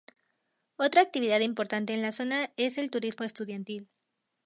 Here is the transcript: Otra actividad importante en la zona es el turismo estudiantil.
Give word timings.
Otra 0.77 1.03
actividad 1.03 1.41
importante 1.41 1.93
en 1.93 2.01
la 2.01 2.11
zona 2.11 2.51
es 2.57 2.79
el 2.79 2.89
turismo 2.89 3.23
estudiantil. 3.23 3.87